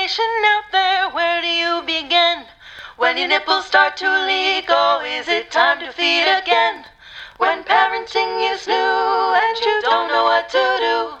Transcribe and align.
information 0.00 0.24
out 0.46 0.64
there. 0.72 1.10
Where 1.10 1.42
do 1.42 1.46
you 1.46 1.82
begin? 1.84 2.44
When 2.96 3.18
your 3.18 3.28
nipples 3.28 3.66
start 3.66 3.98
to 3.98 4.08
leak, 4.26 4.64
oh, 4.68 5.02
is 5.04 5.28
it 5.28 5.50
time 5.50 5.78
to 5.80 5.92
feed 5.92 6.22
again? 6.22 6.84
When 7.36 7.64
parenting 7.64 8.52
is 8.52 8.66
new 8.66 8.74
and 8.74 9.58
you 9.60 9.82
don't 9.82 10.08
know 10.08 10.24
what 10.24 10.48
to 10.48 10.64
do, 10.80 11.12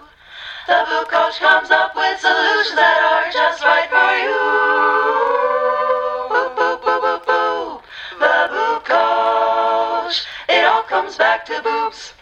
the 0.66 0.84
Boob 0.88 1.08
Coach 1.08 1.38
comes 1.40 1.70
up 1.70 1.94
with 1.94 2.20
solutions 2.20 2.76
that 2.76 3.00
are 3.04 3.30
just 3.30 3.62
right 3.62 3.88
for 3.90 4.12
you. 4.24 4.40
Boop, 6.30 6.56
boop, 6.56 6.80
boop, 6.80 7.00
boop, 7.02 7.24
boop. 7.26 7.82
The 8.18 8.48
Boob 8.48 8.84
Coach. 8.84 10.24
It 10.48 10.64
all 10.64 10.82
comes 10.84 11.16
back 11.18 11.44
to 11.46 11.60
boobs. 11.62 12.14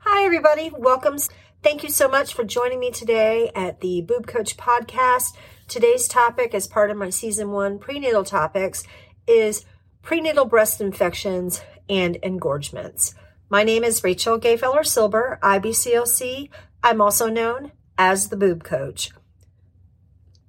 Hi, 0.00 0.24
everybody. 0.24 0.70
Welcome. 0.76 1.18
Thank 1.62 1.82
you 1.82 1.90
so 1.90 2.08
much 2.08 2.32
for 2.32 2.42
joining 2.42 2.80
me 2.80 2.90
today 2.90 3.52
at 3.54 3.82
the 3.82 4.00
Boob 4.00 4.26
Coach 4.26 4.56
podcast. 4.56 5.36
Today's 5.70 6.08
topic, 6.08 6.52
as 6.52 6.66
part 6.66 6.90
of 6.90 6.96
my 6.96 7.10
season 7.10 7.52
one 7.52 7.78
prenatal 7.78 8.24
topics, 8.24 8.82
is 9.28 9.64
prenatal 10.02 10.44
breast 10.44 10.80
infections 10.80 11.62
and 11.88 12.18
engorgements. 12.24 13.14
My 13.48 13.62
name 13.62 13.84
is 13.84 14.02
Rachel 14.02 14.40
Gayfeller 14.40 14.84
Silber, 14.84 15.38
IBCLC. 15.44 16.48
I'm 16.82 17.00
also 17.00 17.28
known 17.28 17.70
as 17.96 18.30
the 18.30 18.36
Boob 18.36 18.64
Coach. 18.64 19.12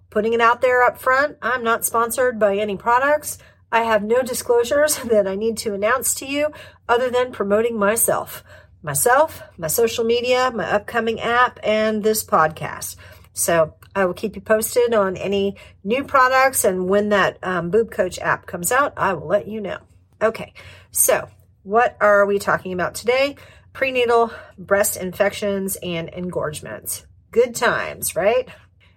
Putting 0.09 0.33
it 0.33 0.41
out 0.41 0.61
there 0.61 0.81
up 0.81 0.97
front, 0.97 1.37
I'm 1.39 1.63
not 1.63 1.85
sponsored 1.85 2.39
by 2.39 2.57
any 2.57 2.75
products. 2.75 3.37
I 3.71 3.83
have 3.83 4.01
no 4.01 4.23
disclosures 4.23 4.97
that 5.03 5.27
I 5.27 5.35
need 5.35 5.55
to 5.59 5.75
announce 5.75 6.15
to 6.15 6.25
you 6.25 6.51
other 6.89 7.11
than 7.11 7.31
promoting 7.31 7.77
myself 7.77 8.43
myself, 8.81 9.43
my 9.55 9.67
social 9.67 10.03
media, 10.03 10.51
my 10.51 10.65
upcoming 10.65 11.19
app, 11.19 11.59
and 11.61 12.01
this 12.01 12.25
podcast. 12.25 12.95
So 13.33 13.75
I 13.95 14.05
will 14.05 14.13
keep 14.13 14.35
you 14.35 14.41
posted 14.41 14.93
on 14.93 15.17
any 15.17 15.57
new 15.83 16.03
products 16.03 16.63
and 16.63 16.87
when 16.87 17.09
that 17.09 17.37
um, 17.43 17.69
Boob 17.69 17.91
Coach 17.91 18.19
app 18.19 18.45
comes 18.45 18.71
out, 18.71 18.93
I 18.97 19.13
will 19.13 19.27
let 19.27 19.47
you 19.47 19.61
know. 19.61 19.79
Okay, 20.21 20.53
so 20.91 21.29
what 21.63 21.97
are 21.99 22.25
we 22.25 22.39
talking 22.39 22.73
about 22.73 22.95
today? 22.95 23.35
Prenatal 23.73 24.31
breast 24.57 24.97
infections 24.97 25.77
and 25.81 26.09
engorgements. 26.09 27.05
Good 27.31 27.55
times, 27.55 28.15
right? 28.15 28.47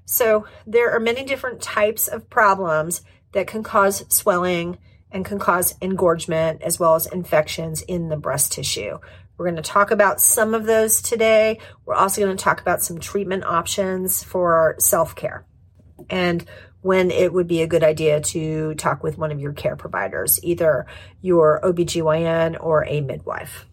So 0.04 0.46
there 0.66 0.90
are 0.92 1.00
many 1.00 1.24
different 1.24 1.60
types 1.60 2.08
of 2.08 2.28
problems 2.28 3.02
that 3.32 3.46
can 3.46 3.62
cause 3.62 4.04
swelling 4.08 4.78
and 5.10 5.24
can 5.24 5.38
cause 5.38 5.74
engorgement 5.80 6.62
as 6.62 6.78
well 6.78 6.94
as 6.94 7.06
infections 7.06 7.82
in 7.82 8.08
the 8.08 8.16
breast 8.16 8.52
tissue. 8.52 8.98
We're 9.36 9.46
going 9.46 9.56
to 9.56 9.62
talk 9.62 9.90
about 9.90 10.20
some 10.20 10.54
of 10.54 10.64
those 10.64 11.02
today. 11.02 11.58
We're 11.84 11.94
also 11.94 12.22
going 12.22 12.36
to 12.36 12.42
talk 12.42 12.60
about 12.60 12.82
some 12.82 12.98
treatment 13.00 13.44
options 13.44 14.22
for 14.22 14.76
self 14.78 15.14
care 15.14 15.44
and 16.10 16.44
when 16.82 17.10
it 17.10 17.32
would 17.32 17.46
be 17.46 17.62
a 17.62 17.66
good 17.66 17.82
idea 17.82 18.20
to 18.20 18.74
talk 18.74 19.02
with 19.02 19.16
one 19.16 19.32
of 19.32 19.40
your 19.40 19.54
care 19.54 19.74
providers, 19.76 20.38
either 20.42 20.86
your 21.22 21.60
OBGYN 21.62 22.58
or 22.60 22.84
a 22.84 23.00
midwife. 23.00 23.64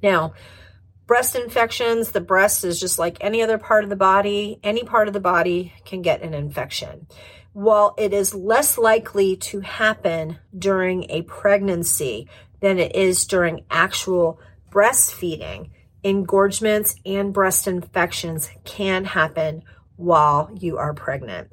Now, 0.00 0.34
breast 1.06 1.34
infections, 1.34 2.12
the 2.12 2.20
breast 2.20 2.64
is 2.64 2.78
just 2.78 3.00
like 3.00 3.16
any 3.20 3.42
other 3.42 3.58
part 3.58 3.82
of 3.82 3.90
the 3.90 3.96
body. 3.96 4.60
Any 4.62 4.84
part 4.84 5.08
of 5.08 5.14
the 5.14 5.20
body 5.20 5.72
can 5.84 6.02
get 6.02 6.22
an 6.22 6.34
infection. 6.34 7.08
While 7.52 7.94
it 7.98 8.12
is 8.12 8.32
less 8.32 8.78
likely 8.78 9.36
to 9.38 9.60
happen 9.60 10.38
during 10.56 11.10
a 11.10 11.22
pregnancy 11.22 12.28
than 12.60 12.78
it 12.78 12.94
is 12.94 13.26
during 13.26 13.64
actual 13.70 14.38
breastfeeding, 14.70 15.70
engorgements 16.04 16.94
and 17.04 17.32
breast 17.32 17.66
infections 17.66 18.50
can 18.64 19.04
happen 19.04 19.62
while 19.96 20.50
you 20.58 20.78
are 20.78 20.94
pregnant. 20.94 21.48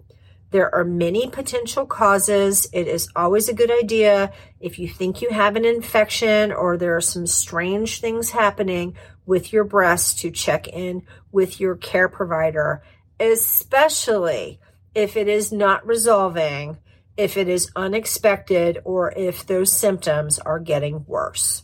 There 0.52 0.73
are 0.75 0.83
many 0.83 1.28
potential 1.28 1.88
causes. 1.88 2.67
It 2.71 2.88
is 2.88 3.10
always 3.15 3.49
a 3.49 3.55
good 3.55 3.71
idea 3.71 4.32
if 4.60 4.77
you 4.77 4.88
think 4.88 5.21
you 5.21 5.32
have 5.32 5.55
an 5.55 5.65
infection 5.65 6.52
or 6.52 6.77
there 6.77 6.95
are 6.95 7.02
some 7.02 7.26
strange 7.26 7.99
things 7.99 8.30
happening 8.30 8.95
with 9.26 9.52
your 9.52 9.64
breast 9.64 10.20
to 10.20 10.30
check 10.30 10.67
in 10.67 11.02
with 11.32 11.59
your 11.59 11.76
care 11.76 12.08
provider, 12.08 12.83
especially 13.20 14.59
if 14.93 15.17
it 15.17 15.27
is 15.27 15.52
not 15.52 15.88
resolving, 15.88 16.77
if 17.17 17.36
it 17.36 17.48
is 17.48 17.71
unexpected, 17.76 18.80
or 18.83 19.11
if 19.17 19.48
those 19.48 19.71
symptoms 19.71 20.38
are 20.38 20.59
getting 20.59 21.04
worse 21.08 21.64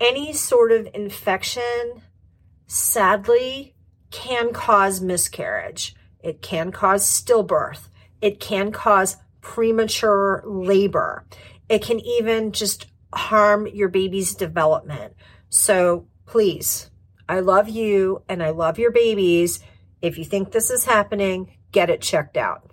any 0.00 0.32
sort 0.32 0.72
of 0.72 0.88
infection, 0.94 2.02
sadly, 2.66 3.74
can 4.10 4.52
cause 4.52 5.00
miscarriage. 5.00 5.94
It 6.20 6.42
can 6.42 6.72
cause 6.72 7.04
stillbirth. 7.06 7.88
It 8.20 8.40
can 8.40 8.72
cause 8.72 9.16
premature 9.40 10.42
labor. 10.46 11.24
It 11.68 11.82
can 11.82 12.00
even 12.00 12.52
just 12.52 12.86
harm 13.14 13.66
your 13.66 13.88
baby's 13.88 14.34
development. 14.34 15.14
So 15.48 16.06
please, 16.26 16.90
I 17.28 17.40
love 17.40 17.68
you 17.68 18.22
and 18.28 18.42
I 18.42 18.50
love 18.50 18.78
your 18.78 18.90
babies. 18.90 19.60
If 20.00 20.18
you 20.18 20.24
think 20.24 20.52
this 20.52 20.70
is 20.70 20.84
happening, 20.84 21.56
get 21.72 21.90
it 21.90 22.00
checked 22.00 22.36
out. 22.36 22.70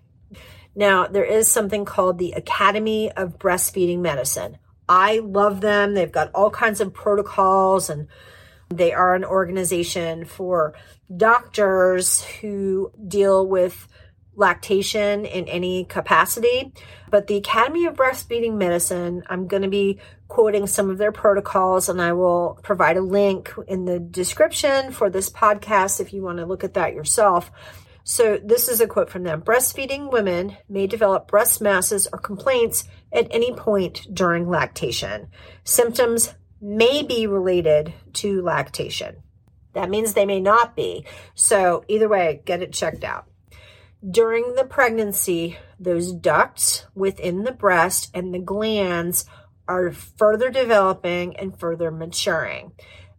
Now, 0.75 1.07
there 1.07 1.23
is 1.23 1.49
something 1.49 1.85
called 1.85 2.17
the 2.17 2.33
Academy 2.33 3.11
of 3.11 3.39
Breastfeeding 3.39 3.99
Medicine. 3.99 4.57
I 4.87 5.19
love 5.19 5.61
them. 5.61 5.93
They've 5.93 6.11
got 6.11 6.31
all 6.33 6.49
kinds 6.49 6.81
of 6.81 6.93
protocols 6.93 7.89
and 7.89 8.07
they 8.69 8.93
are 8.93 9.15
an 9.15 9.23
organization 9.23 10.25
for 10.25 10.73
doctors 11.15 12.23
who 12.23 12.91
deal 13.07 13.47
with 13.47 13.87
lactation 14.35 15.25
in 15.25 15.47
any 15.47 15.85
capacity. 15.85 16.73
But 17.09 17.27
the 17.27 17.37
Academy 17.37 17.85
of 17.85 17.95
Breastfeeding 17.95 18.57
Medicine, 18.57 19.23
I'm 19.27 19.47
going 19.47 19.63
to 19.63 19.69
be 19.69 19.99
quoting 20.27 20.67
some 20.67 20.89
of 20.89 20.97
their 20.97 21.11
protocols 21.11 21.87
and 21.87 22.01
I 22.01 22.13
will 22.13 22.59
provide 22.63 22.97
a 22.97 23.01
link 23.01 23.53
in 23.67 23.85
the 23.85 23.99
description 23.99 24.91
for 24.91 25.09
this 25.09 25.29
podcast 25.29 26.01
if 26.01 26.13
you 26.13 26.21
want 26.21 26.39
to 26.39 26.45
look 26.45 26.63
at 26.63 26.73
that 26.73 26.93
yourself. 26.93 27.51
So, 28.07 28.37
this 28.37 28.69
is 28.69 28.81
a 28.81 28.87
quote 28.87 29.09
from 29.09 29.23
them 29.23 29.41
Breastfeeding 29.41 30.11
women 30.11 30.57
may 30.69 30.85
develop 30.85 31.27
breast 31.27 31.59
masses 31.59 32.07
or 32.13 32.19
complaints 32.19 32.83
at 33.11 33.27
any 33.31 33.51
point 33.51 34.05
during 34.13 34.47
lactation. 34.47 35.29
Symptoms 35.63 36.35
may 36.61 37.01
be 37.01 37.25
related 37.25 37.95
to 38.13 38.43
lactation. 38.43 39.23
That 39.73 39.89
means 39.89 40.13
they 40.13 40.27
may 40.27 40.39
not 40.39 40.75
be. 40.75 41.03
So, 41.33 41.83
either 41.87 42.07
way, 42.07 42.43
get 42.45 42.61
it 42.61 42.73
checked 42.73 43.03
out. 43.03 43.25
During 44.07 44.53
the 44.53 44.65
pregnancy, 44.65 45.57
those 45.79 46.13
ducts 46.13 46.85
within 46.93 47.43
the 47.43 47.53
breast 47.53 48.11
and 48.13 48.31
the 48.31 48.39
glands 48.39 49.25
are 49.67 49.91
further 49.91 50.51
developing 50.51 51.35
and 51.37 51.59
further 51.59 51.89
maturing. 51.89 52.73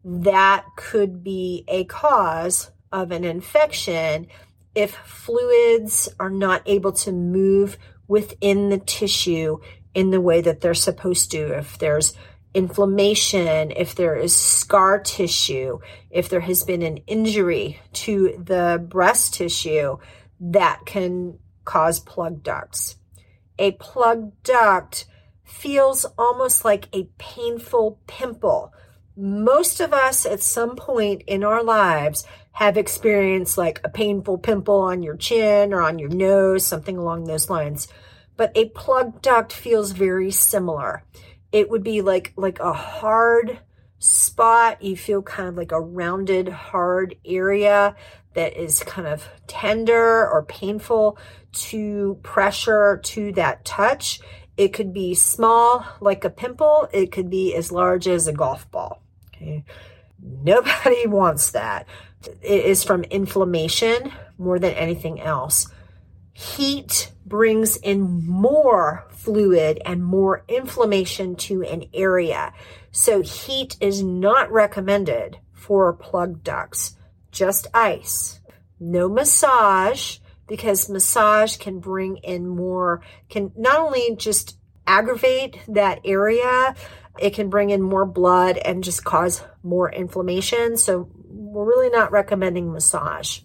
That 0.05 0.65
could 0.77 1.25
be 1.25 1.65
a 1.67 1.87
cause 1.87 2.71
of 2.93 3.11
an 3.11 3.25
infection 3.25 4.29
if 4.77 4.95
fluids 4.95 6.09
are 6.21 6.31
not 6.31 6.63
able 6.67 6.93
to 6.93 7.11
move 7.11 7.79
within 8.07 8.69
the 8.69 8.79
tissue 8.79 9.59
in 9.95 10.11
the 10.11 10.21
way 10.21 10.43
that 10.43 10.61
they're 10.61 10.75
supposed 10.75 11.31
to, 11.31 11.59
if 11.59 11.79
there's 11.79 12.13
inflammation, 12.53 13.71
if 13.71 13.95
there 13.95 14.15
is 14.15 14.37
scar 14.37 15.01
tissue, 15.01 15.79
if 16.11 16.29
there 16.29 16.41
has 16.41 16.63
been 16.63 16.83
an 16.83 16.99
injury 17.07 17.81
to 17.95 18.37
the 18.39 18.87
breast 18.89 19.33
tissue, 19.35 19.97
that 20.39 20.83
can 20.85 21.39
cause 21.65 21.99
plug 21.99 22.43
ducts. 22.43 22.97
A 23.59 23.73
plug 23.73 24.33
duct 24.43 25.07
feels 25.43 26.05
almost 26.19 26.67
like 26.67 26.89
a 26.93 27.09
painful 27.17 27.99
pimple. 28.07 28.75
Most 29.17 29.81
of 29.81 29.95
us 29.95 30.27
at 30.27 30.43
some 30.43 30.77
point 30.77 31.23
in 31.27 31.43
our 31.43 31.63
lives 31.63 32.27
have 32.57 32.79
experienced 32.79 33.59
like 33.59 33.83
a 33.85 33.89
painful 33.91 34.39
pimple 34.39 34.81
on 34.81 35.03
your 35.03 35.15
chin 35.15 35.75
or 35.75 35.83
on 35.83 35.99
your 35.99 36.09
nose, 36.09 36.67
something 36.67 36.97
along 36.97 37.25
those 37.25 37.51
lines. 37.51 37.87
But 38.39 38.51
a 38.55 38.71
plug 38.71 39.21
duct 39.21 39.53
feels 39.53 39.93
very 39.93 40.31
similar. 40.31 41.05
It 41.53 41.69
would 41.69 41.83
be 41.83 42.01
like 42.01 42.33
like 42.35 42.59
a 42.59 42.73
hard 42.73 43.59
spot. 43.99 44.83
You 44.83 44.97
feel 44.97 45.21
kind 45.21 45.51
of 45.51 45.57
like 45.57 45.71
a 45.71 45.81
rounded, 45.81 46.49
hard 46.49 47.17
area 47.27 47.95
that 48.33 48.57
is 48.57 48.83
kind 48.85 49.07
of 49.07 49.29
tender 49.47 50.27
or 50.27 50.43
painful 50.43 51.19
to 51.53 52.19
pressure 52.23 53.03
to 53.05 53.33
that 53.33 53.67
touch. 53.67 54.21
It 54.57 54.73
could 54.73 54.95
be 54.95 55.15
small, 55.15 55.85
like 56.01 56.25
a 56.25 56.31
pimple. 56.31 56.89
It 56.91 57.13
could 57.13 57.29
be 57.29 57.55
as 57.55 57.71
large 57.71 58.09
as 58.09 58.27
a 58.27 58.33
golf 58.33 58.71
ball. 58.71 59.03
Okay. 59.35 59.63
Nobody 60.23 61.07
wants 61.07 61.51
that. 61.51 61.87
It 62.43 62.65
is 62.65 62.85
from 62.85 63.05
inflammation 63.05 64.13
more 64.39 64.59
than 64.59 64.73
anything 64.73 65.21
else. 65.21 65.69
Heat 66.33 67.13
brings 67.25 67.77
in 67.77 68.27
more 68.27 69.07
fluid 69.11 69.81
and 69.85 70.05
more 70.05 70.45
inflammation 70.49 71.37
to 71.37 71.63
an 71.63 71.85
area. 71.95 72.53
So, 72.91 73.23
heat 73.23 73.77
is 73.81 74.03
not 74.03 74.51
recommended 74.53 75.39
for 75.53 75.93
plug 75.95 76.45
ducts, 76.45 76.97
just 77.33 77.67
ice. 77.73 78.41
No 78.79 79.09
massage, 79.09 80.19
because 80.47 80.89
massage 80.89 81.57
can 81.57 81.81
bring 81.81 82.19
in 82.19 82.47
more, 82.47 83.03
can 83.29 83.53
not 83.57 83.79
only 83.81 84.15
just 84.17 84.59
aggravate 84.87 85.59
that 85.69 86.01
area, 86.05 86.75
it 87.19 87.35
can 87.35 87.49
bring 87.49 87.71
in 87.71 87.83
more 87.83 88.07
blood 88.07 88.59
and 88.59 88.85
just 88.85 89.05
cause 89.05 89.43
more 89.63 89.91
inflammation. 89.91 90.77
So 90.77 91.09
we're 91.53 91.65
really 91.65 91.91
not 91.91 92.13
recommending 92.13 92.73
massage. 92.73 93.41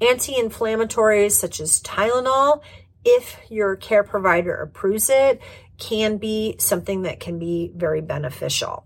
Anti-inflammatories 0.00 1.32
such 1.32 1.60
as 1.60 1.80
Tylenol, 1.82 2.62
if 3.04 3.38
your 3.48 3.76
care 3.76 4.04
provider 4.04 4.54
approves 4.54 5.10
it, 5.10 5.40
can 5.78 6.18
be 6.18 6.56
something 6.58 7.02
that 7.02 7.20
can 7.20 7.38
be 7.38 7.72
very 7.74 8.00
beneficial. 8.00 8.84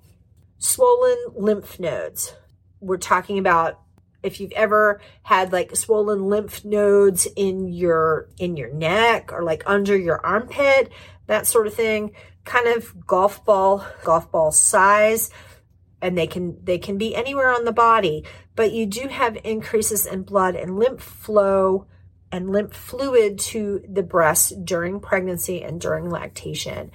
Swollen 0.59 1.19
lymph 1.35 1.81
nodes. 1.81 2.35
We're 2.81 2.99
talking 2.99 3.39
about 3.39 3.81
if 4.23 4.41
you've 4.41 4.53
ever 4.53 5.01
had 5.23 5.53
like 5.53 5.75
swollen 5.75 6.27
lymph 6.27 6.65
nodes 6.65 7.27
in 7.37 7.69
your 7.69 8.29
in 8.39 8.57
your 8.57 8.73
neck 8.73 9.33
or 9.33 9.43
like 9.43 9.65
under 9.67 9.97
your 9.97 10.25
armpit, 10.25 10.93
that 11.27 11.47
sort 11.47 11.67
of 11.67 11.75
thing, 11.75 12.13
kind 12.45 12.69
of 12.69 13.07
golf 13.07 13.45
ball 13.45 13.85
golf 14.05 14.31
ball 14.31 14.53
size 14.53 15.31
and 16.03 16.19
they 16.19 16.27
can 16.27 16.63
they 16.65 16.79
can 16.79 16.99
be 16.99 17.15
anywhere 17.15 17.55
on 17.55 17.65
the 17.65 17.73
body, 17.73 18.25
but 18.57 18.73
you 18.73 18.85
do 18.85 19.09
have 19.09 19.39
increases 19.45 20.05
in 20.05 20.25
blood 20.25 20.57
and 20.57 20.79
lymph 20.79 21.03
flow 21.03 21.87
and 22.31 22.51
lymph 22.51 22.75
fluid 22.75 23.39
to 23.39 23.83
the 23.89 24.03
breast 24.03 24.65
during 24.65 25.01
pregnancy 25.01 25.63
and 25.63 25.81
during 25.81 26.11
lactation. 26.11 26.91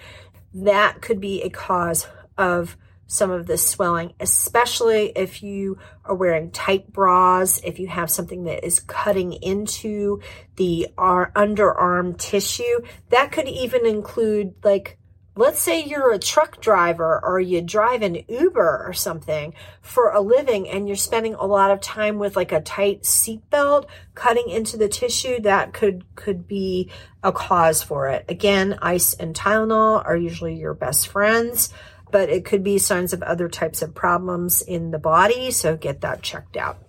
That 0.53 1.01
could 1.01 1.21
be 1.21 1.41
a 1.41 1.49
cause 1.49 2.07
of 2.37 2.75
some 3.09 3.31
of 3.31 3.47
the 3.47 3.57
swelling, 3.57 4.13
especially 4.19 5.13
if 5.15 5.41
you 5.41 5.77
are 6.03 6.15
wearing 6.15 6.51
tight 6.51 6.91
bras, 6.91 7.61
if 7.63 7.79
you 7.79 7.87
have 7.87 8.11
something 8.11 8.43
that 8.43 8.65
is 8.65 8.81
cutting 8.81 9.31
into 9.31 10.21
the 10.57 10.89
underarm 10.97 12.17
tissue. 12.17 12.81
That 13.09 13.31
could 13.31 13.47
even 13.47 13.85
include 13.85 14.55
like 14.63 14.97
let's 15.37 15.61
say 15.61 15.83
you're 15.83 16.11
a 16.11 16.19
truck 16.19 16.59
driver 16.59 17.19
or 17.23 17.39
you 17.39 17.61
drive 17.61 18.01
an 18.01 18.17
Uber 18.27 18.83
or 18.85 18.93
something 18.93 19.53
for 19.81 20.11
a 20.11 20.19
living 20.19 20.67
and 20.67 20.87
you're 20.87 20.95
spending 20.95 21.35
a 21.35 21.45
lot 21.45 21.71
of 21.71 21.79
time 21.79 22.17
with 22.17 22.35
like 22.35 22.51
a 22.51 22.61
tight 22.61 23.03
seatbelt 23.03 23.85
cutting 24.15 24.49
into 24.49 24.77
the 24.77 24.89
tissue 24.89 25.39
that 25.41 25.73
could 25.73 26.03
could 26.15 26.47
be 26.47 26.89
a 27.23 27.31
cause 27.31 27.83
for 27.83 28.07
it. 28.09 28.25
Again, 28.27 28.79
ice 28.81 29.13
and 29.13 29.35
Tylenol 29.35 30.03
are 30.05 30.17
usually 30.17 30.55
your 30.55 30.73
best 30.73 31.07
friends, 31.07 31.73
but 32.11 32.29
it 32.29 32.45
could 32.45 32.63
be 32.63 32.77
signs 32.77 33.13
of 33.13 33.21
other 33.21 33.47
types 33.47 33.81
of 33.81 33.93
problems 33.93 34.61
in 34.61 34.91
the 34.91 34.99
body, 34.99 35.51
so 35.51 35.77
get 35.77 36.01
that 36.01 36.23
checked 36.23 36.57
out. 36.57 36.79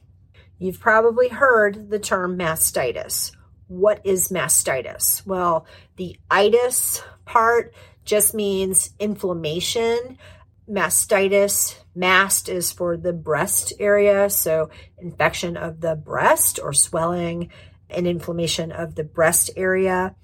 You've 0.59 0.81
probably 0.81 1.29
heard 1.29 1.91
the 1.91 1.99
term 1.99 2.37
mastitis. 2.37 3.33
What 3.69 4.01
is 4.05 4.31
mastitis? 4.31 5.25
Well, 5.27 5.67
the 5.97 6.19
itis 6.31 7.03
part 7.25 7.75
just 8.09 8.35
means 8.35 8.91
inflammation. 8.99 10.19
Mastitis, 10.69 11.77
mast 11.95 12.49
is 12.49 12.73
for 12.73 12.97
the 12.97 13.13
breast 13.13 13.73
area, 13.79 14.29
so 14.31 14.71
infection 14.99 15.57
of 15.57 15.81
the 15.81 15.95
breast 15.95 16.59
or 16.63 16.73
swelling 16.73 17.51
and 17.91 18.07
inflammation 18.07 18.73
of 18.73 18.95
the 18.95 19.05
breast 19.05 19.51
area. 19.57 20.15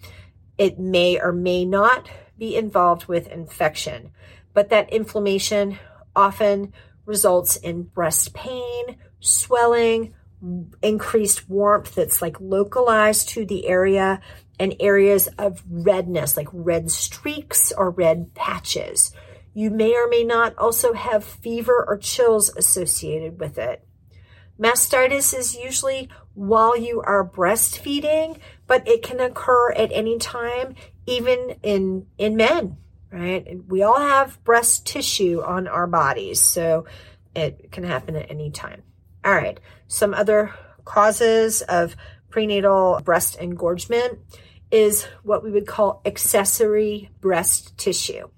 It 0.56 0.78
may 0.78 1.20
or 1.20 1.32
may 1.32 1.64
not 1.64 2.08
be 2.38 2.56
involved 2.56 3.06
with 3.06 3.28
infection, 3.28 4.10
but 4.54 4.70
that 4.70 4.92
inflammation 4.92 5.78
often 6.16 6.72
results 7.04 7.56
in 7.56 7.82
breast 7.82 8.32
pain, 8.34 8.96
swelling, 9.20 10.14
increased 10.82 11.48
warmth 11.48 11.94
that's 11.94 12.20
like 12.20 12.40
localized 12.40 13.30
to 13.30 13.46
the 13.46 13.66
area 13.66 14.20
and 14.58 14.74
areas 14.80 15.28
of 15.38 15.62
redness, 15.68 16.36
like 16.36 16.48
red 16.52 16.90
streaks 16.90 17.72
or 17.72 17.90
red 17.90 18.34
patches. 18.34 19.12
You 19.52 19.70
may 19.70 19.94
or 19.94 20.08
may 20.08 20.24
not 20.24 20.56
also 20.58 20.92
have 20.92 21.24
fever 21.24 21.84
or 21.86 21.96
chills 21.96 22.50
associated 22.56 23.38
with 23.38 23.58
it. 23.58 23.86
Mastitis 24.58 25.36
is 25.36 25.56
usually 25.56 26.08
while 26.34 26.76
you 26.76 27.00
are 27.00 27.28
breastfeeding, 27.28 28.38
but 28.66 28.86
it 28.86 29.02
can 29.02 29.20
occur 29.20 29.72
at 29.72 29.90
any 29.92 30.18
time, 30.18 30.74
even 31.06 31.56
in, 31.62 32.06
in 32.18 32.36
men, 32.36 32.76
right? 33.10 33.46
We 33.68 33.82
all 33.82 33.98
have 33.98 34.42
breast 34.44 34.86
tissue 34.86 35.42
on 35.42 35.66
our 35.66 35.86
bodies, 35.86 36.40
so 36.40 36.86
it 37.34 37.70
can 37.72 37.84
happen 37.84 38.16
at 38.16 38.30
any 38.30 38.50
time. 38.50 38.82
All 39.24 39.34
right, 39.34 39.58
some 39.88 40.14
other 40.14 40.54
causes 40.84 41.62
of 41.62 41.96
prenatal 42.30 43.00
breast 43.04 43.36
engorgement 43.36 44.18
is 44.70 45.04
what 45.22 45.44
we 45.44 45.50
would 45.50 45.66
call 45.66 46.00
accessory 46.04 47.10
breast 47.20 47.76
tissue. 47.78 48.28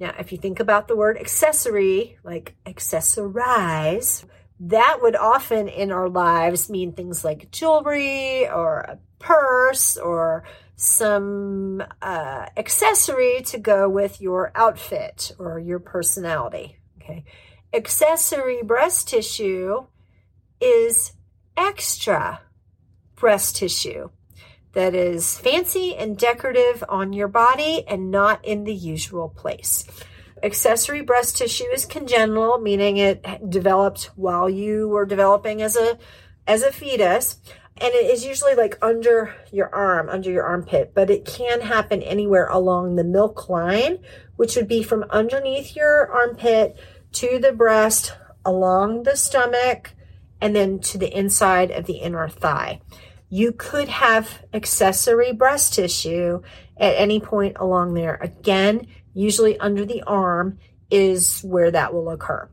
Now, 0.00 0.14
if 0.18 0.30
you 0.30 0.38
think 0.38 0.60
about 0.60 0.86
the 0.88 0.96
word 0.96 1.18
accessory, 1.18 2.18
like 2.22 2.54
accessorize, 2.64 4.24
that 4.60 4.98
would 5.00 5.16
often 5.16 5.68
in 5.68 5.92
our 5.92 6.08
lives 6.08 6.70
mean 6.70 6.92
things 6.92 7.24
like 7.24 7.50
jewelry 7.50 8.48
or 8.48 8.80
a 8.80 8.98
purse 9.18 9.96
or 9.96 10.44
some 10.76 11.82
uh, 12.00 12.46
accessory 12.56 13.42
to 13.46 13.58
go 13.58 13.88
with 13.88 14.20
your 14.20 14.52
outfit 14.54 15.32
or 15.38 15.58
your 15.58 15.80
personality. 15.80 16.76
Okay. 17.02 17.24
Accessory 17.72 18.62
breast 18.62 19.08
tissue 19.08 19.86
is 20.60 21.12
extra 21.56 22.40
breast 23.16 23.56
tissue 23.56 24.10
that 24.72 24.94
is 24.94 25.38
fancy 25.38 25.96
and 25.96 26.16
decorative 26.16 26.84
on 26.88 27.12
your 27.12 27.28
body 27.28 27.84
and 27.86 28.10
not 28.10 28.44
in 28.44 28.64
the 28.64 28.74
usual 28.74 29.28
place. 29.28 29.84
Accessory 30.42 31.00
breast 31.00 31.36
tissue 31.36 31.68
is 31.72 31.84
congenital, 31.84 32.58
meaning 32.58 32.96
it 32.96 33.50
developed 33.50 34.10
while 34.14 34.48
you 34.48 34.88
were 34.88 35.06
developing 35.06 35.62
as 35.62 35.76
a 35.76 35.98
as 36.46 36.62
a 36.62 36.72
fetus, 36.72 37.40
and 37.76 37.92
it 37.92 38.10
is 38.10 38.24
usually 38.24 38.54
like 38.54 38.78
under 38.80 39.34
your 39.52 39.74
arm, 39.74 40.08
under 40.08 40.30
your 40.30 40.44
armpit, 40.44 40.92
but 40.94 41.10
it 41.10 41.24
can 41.24 41.60
happen 41.60 42.02
anywhere 42.02 42.46
along 42.46 42.96
the 42.96 43.04
milk 43.04 43.48
line, 43.48 43.98
which 44.36 44.56
would 44.56 44.68
be 44.68 44.82
from 44.82 45.04
underneath 45.10 45.76
your 45.76 46.10
armpit 46.10 46.78
to 47.12 47.38
the 47.38 47.52
breast, 47.52 48.14
along 48.44 49.02
the 49.02 49.16
stomach, 49.16 49.92
and 50.40 50.56
then 50.56 50.78
to 50.78 50.96
the 50.96 51.14
inside 51.14 51.70
of 51.70 51.86
the 51.86 51.98
inner 51.98 52.28
thigh 52.28 52.80
you 53.30 53.52
could 53.52 53.88
have 53.88 54.44
accessory 54.52 55.32
breast 55.32 55.74
tissue 55.74 56.42
at 56.76 56.94
any 56.94 57.20
point 57.20 57.56
along 57.58 57.94
there. 57.94 58.14
Again, 58.14 58.86
usually 59.14 59.58
under 59.58 59.84
the 59.84 60.02
arm 60.02 60.58
is 60.90 61.40
where 61.42 61.70
that 61.70 61.92
will 61.92 62.10
occur. 62.10 62.48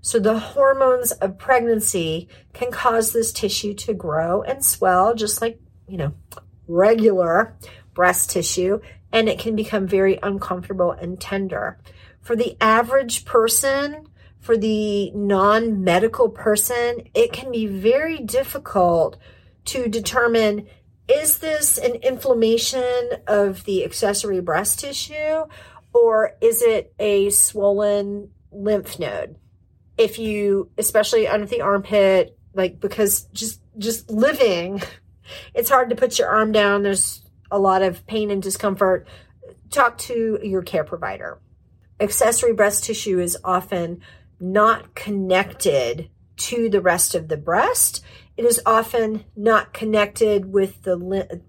So 0.00 0.18
the 0.18 0.38
hormones 0.38 1.12
of 1.12 1.38
pregnancy 1.38 2.28
can 2.52 2.70
cause 2.70 3.12
this 3.12 3.32
tissue 3.32 3.74
to 3.74 3.94
grow 3.94 4.42
and 4.42 4.64
swell 4.64 5.14
just 5.14 5.40
like, 5.40 5.60
you 5.88 5.96
know, 5.96 6.14
regular 6.68 7.56
breast 7.94 8.30
tissue 8.30 8.80
and 9.12 9.28
it 9.28 9.38
can 9.38 9.56
become 9.56 9.86
very 9.86 10.18
uncomfortable 10.22 10.92
and 10.92 11.20
tender. 11.20 11.78
For 12.20 12.36
the 12.36 12.56
average 12.60 13.24
person, 13.24 14.08
for 14.40 14.56
the 14.56 15.10
non-medical 15.12 16.28
person, 16.30 17.08
it 17.14 17.32
can 17.32 17.50
be 17.50 17.66
very 17.66 18.18
difficult 18.18 19.16
to 19.66 19.88
determine 19.88 20.68
is 21.08 21.38
this 21.38 21.78
an 21.78 21.94
inflammation 21.96 23.10
of 23.28 23.64
the 23.64 23.84
accessory 23.84 24.40
breast 24.40 24.80
tissue 24.80 25.44
or 25.92 26.32
is 26.40 26.62
it 26.62 26.92
a 26.98 27.30
swollen 27.30 28.30
lymph 28.50 28.98
node? 28.98 29.36
If 29.96 30.18
you, 30.18 30.70
especially 30.76 31.28
under 31.28 31.46
the 31.46 31.62
armpit, 31.62 32.36
like 32.54 32.80
because 32.80 33.22
just 33.32 33.60
just 33.78 34.10
living, 34.10 34.82
it's 35.54 35.70
hard 35.70 35.90
to 35.90 35.96
put 35.96 36.18
your 36.18 36.28
arm 36.28 36.52
down. 36.52 36.82
There's 36.82 37.22
a 37.50 37.58
lot 37.58 37.82
of 37.82 38.06
pain 38.06 38.30
and 38.30 38.42
discomfort. 38.42 39.06
Talk 39.70 39.98
to 39.98 40.38
your 40.42 40.62
care 40.62 40.84
provider. 40.84 41.38
Accessory 42.00 42.52
breast 42.52 42.84
tissue 42.84 43.20
is 43.20 43.38
often 43.42 44.02
not 44.38 44.94
connected 44.94 46.10
to 46.36 46.68
the 46.68 46.80
rest 46.80 47.14
of 47.14 47.28
the 47.28 47.36
breast 47.36 48.04
it 48.36 48.44
is 48.44 48.60
often 48.66 49.24
not 49.34 49.72
connected 49.72 50.52
with 50.52 50.82
the 50.82 50.96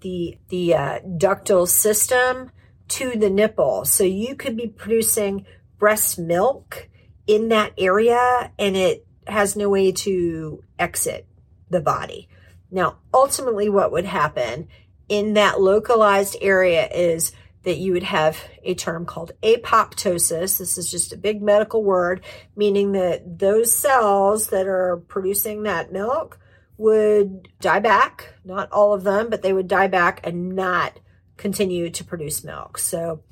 the 0.01 0.38
the 0.50 0.74
uh, 0.74 1.00
ductal 1.01 1.67
system 1.67 2.51
to 2.88 3.12
the 3.17 3.29
nipple. 3.29 3.86
So 3.86 4.03
you 4.03 4.36
could 4.36 4.56
be 4.56 4.67
producing 4.67 5.46
breast 5.77 6.17
milk 6.17 6.89
in 7.25 7.50
that 7.50 7.74
area 7.77 8.51
and 8.58 8.77
it 8.77 9.06
has 9.27 9.56
no 9.56 9.70
way 9.70 9.91
to 9.91 10.63
exit 10.79 11.27
the 11.70 11.82
body. 11.82 12.29
Now, 12.72 13.00
ultimately 13.13 13.67
what 13.67 13.91
would 13.91 14.06
happen 14.06 14.70
in 15.10 15.34
that 15.34 15.60
localized 15.60 16.38
area 16.41 16.88
is 16.88 17.34
that 17.63 17.77
you 17.77 17.91
would 17.91 18.03
have 18.03 18.41
a 18.63 18.74
term 18.74 19.06
called 19.06 19.34
apoptosis. 19.44 20.58
This 20.58 20.77
is 20.77 20.89
just 20.89 21.12
a 21.12 21.17
big 21.17 21.41
medical 21.41 21.84
word, 21.84 22.24
meaning 22.56 22.94
that 22.94 23.39
those 23.39 23.75
cells 23.75 24.48
that 24.48 24.67
are 24.67 25.03
producing 25.10 25.63
that 25.63 25.91
milk 25.91 26.39
would 26.77 27.48
die 27.60 27.79
back. 27.79 28.34
Not 28.43 28.72
all 28.72 28.93
of 28.93 29.03
them, 29.03 29.29
but 29.29 29.41
they 29.41 29.53
would 29.53 29.67
die 29.67 29.88
back 29.88 30.22
and 30.24 30.55
not 30.55 31.00
continue 31.36 31.89
to 31.89 32.03
produce 32.03 32.43
milk. 32.43 32.77
So 32.77 33.24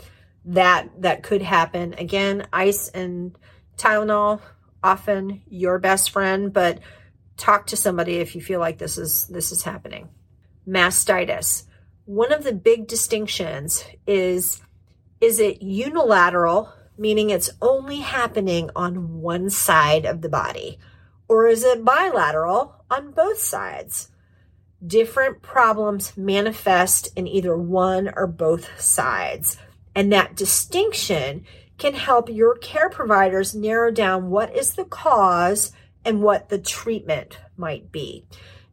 that 0.46 0.90
that 1.02 1.24
could 1.24 1.42
happen. 1.42 1.94
Again, 1.94 2.48
ice 2.54 2.90
and 2.90 3.38
Tylenol 3.78 4.42
often 4.84 5.42
your 5.48 5.80
best 5.80 6.12
friend, 6.12 6.54
but 6.54 6.80
talk 7.38 7.68
to 7.68 7.76
somebody 7.76 8.18
if 8.18 8.36
you 8.36 8.42
feel 8.42 8.60
like 8.60 8.78
this 8.78 8.98
is 8.98 9.28
this 9.28 9.52
is 9.52 9.64
happening. 9.64 10.10
Mastitis. 10.68 11.64
One 12.06 12.32
of 12.32 12.44
the 12.44 12.54
big 12.54 12.88
distinctions 12.88 13.84
is 14.06 14.62
is 15.22 15.40
it 15.40 15.62
unilateral, 15.62 16.72
meaning 16.98 17.30
it's 17.30 17.50
only 17.62 17.98
happening 17.98 18.70
on 18.76 19.22
one 19.22 19.50
side 19.50 20.06
of 20.06 20.22
the 20.22 20.30
body, 20.30 20.78
or 21.28 21.48
is 21.48 21.64
it 21.64 21.86
bilateral 21.86 22.84
on 22.90 23.12
both 23.12 23.40
sides? 23.40 24.10
Different 24.86 25.42
problems 25.42 26.16
manifest 26.18 27.10
in 27.16 27.28
either 27.28 27.58
one 27.58 28.12
or 28.16 28.28
both 28.28 28.80
sides. 28.80 29.58
And 29.96 30.12
that 30.12 30.36
distinction 30.36 31.46
can 31.78 31.94
help 31.94 32.30
your 32.30 32.56
care 32.58 32.90
providers 32.90 33.56
narrow 33.56 33.92
down 33.92 34.30
what 34.30 34.56
is 34.56 34.74
the 34.74 34.86
cause 34.86 35.72
and 36.04 36.22
what 36.22 36.50
the 36.50 36.60
treatment 36.60 37.40
might 37.58 37.92
be. 37.92 38.26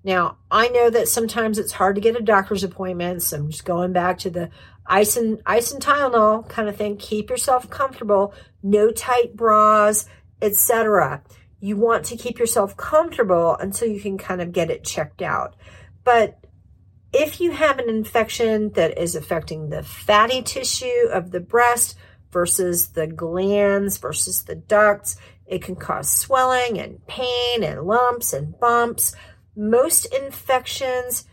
Now, 0.05 0.39
I 0.51 0.69
know 0.69 0.91
that 0.91 1.09
sometimes 1.09 1.59
it's 1.59 1.73
hard 1.73 1.95
to 1.95 2.01
get 2.01 2.17
a 2.17 2.23
doctor's 2.23 2.65
appointment. 2.65 3.23
So 3.23 3.37
I'm 3.39 3.51
just 3.51 3.65
going 3.65 3.93
back 3.93 4.19
to 4.19 4.31
the 4.31 4.51
ice 4.87 5.17
and 5.17 5.41
ice 5.47 5.73
and 5.73 5.83
Tylenol 5.83 6.49
kind 6.49 6.69
of 6.69 6.77
thing. 6.77 6.97
Keep 6.97 7.31
yourself 7.31 7.71
comfortable. 7.71 8.35
No 8.63 8.91
tight 8.91 9.37
bras, 9.37 10.07
etc. 10.41 11.23
You 11.63 11.77
want 11.77 12.05
to 12.07 12.17
keep 12.17 12.41
yourself 12.41 12.77
comfortable 12.77 13.55
until 13.55 13.87
you 13.87 14.01
can 14.01 14.19
kind 14.19 14.43
of 14.43 14.51
get 14.51 14.69
it 14.69 14.83
checked 14.83 15.23
out. 15.23 15.55
But 16.03 16.45
if 17.13 17.41
you 17.41 17.53
have 17.53 17.79
an 17.79 17.89
infection 17.89 18.73
that 18.73 18.99
is 18.99 19.15
affecting 19.15 19.71
the 19.71 19.85
fatty 19.85 20.43
tissue 20.43 21.07
of 21.13 21.31
the 21.31 21.39
breast 21.39 21.97
versus 22.33 22.89
the 22.89 23.07
glands 23.07 23.99
versus 23.99 24.43
the 24.43 24.57
ducts, 24.57 25.17
it 25.47 25.63
can 25.63 25.77
cause 25.77 26.11
swelling 26.11 26.81
and 26.81 27.07
pain 27.07 27.63
and 27.63 27.83
lumps 27.83 28.33
and 28.33 28.59
bumps. 28.59 29.15
Most 29.55 30.07
infections 30.07 31.27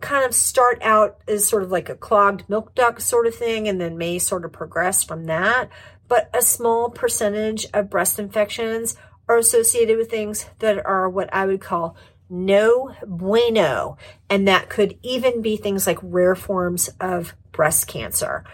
kind 0.00 0.24
of 0.24 0.34
start 0.34 0.82
out 0.82 1.18
as 1.28 1.46
sort 1.46 1.62
of 1.62 1.70
like 1.70 1.88
a 1.88 1.94
clogged 1.94 2.48
milk 2.48 2.74
duct 2.74 3.00
sort 3.00 3.28
of 3.28 3.34
thing 3.36 3.68
and 3.68 3.80
then 3.80 3.96
may 3.96 4.18
sort 4.18 4.44
of 4.44 4.50
progress 4.50 5.04
from 5.04 5.26
that. 5.26 5.68
But 6.08 6.30
a 6.34 6.42
small 6.42 6.90
percentage 6.90 7.64
of 7.72 7.90
breast 7.90 8.18
infections 8.18 8.96
are 9.32 9.38
associated 9.38 9.96
with 9.96 10.10
things 10.10 10.46
that 10.58 10.84
are 10.84 11.08
what 11.08 11.32
I 11.32 11.46
would 11.46 11.60
call 11.60 11.96
no 12.28 12.94
bueno. 13.06 13.96
And 14.30 14.48
that 14.48 14.68
could 14.68 14.98
even 15.02 15.42
be 15.42 15.56
things 15.56 15.86
like 15.86 15.98
rare 16.02 16.34
forms 16.34 16.88
of 17.00 17.34
breast 17.50 17.86
cancer. 17.86 18.44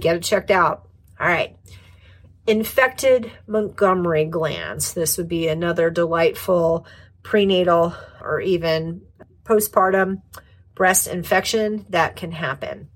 Get 0.00 0.16
it 0.16 0.22
checked 0.22 0.50
out. 0.50 0.88
All 1.20 1.26
right. 1.26 1.56
Infected 2.46 3.30
Montgomery 3.46 4.24
glands. 4.24 4.94
This 4.94 5.16
would 5.16 5.28
be 5.28 5.48
another 5.48 5.90
delightful 5.90 6.86
prenatal 7.22 7.94
or 8.20 8.40
even 8.40 9.02
postpartum 9.44 10.22
breast 10.74 11.06
infection 11.06 11.86
that 11.88 12.16
can 12.16 12.32
happen. 12.32 12.88